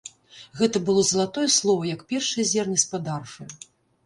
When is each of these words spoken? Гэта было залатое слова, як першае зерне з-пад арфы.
Гэта 0.61 0.79
было 0.87 1.03
залатое 1.09 1.43
слова, 1.57 1.83
як 1.93 2.01
першае 2.15 2.47
зерне 2.53 2.79
з-пад 2.87 3.13
арфы. 3.19 3.49